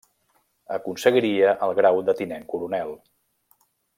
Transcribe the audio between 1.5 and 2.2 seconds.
el grau de